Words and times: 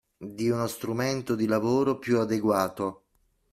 Di 0.17 0.49
uno 0.49 0.65
strumento 0.65 1.35
di 1.35 1.45
lavoro 1.45 1.99
più 1.99 2.19
adeguato. 2.19 3.03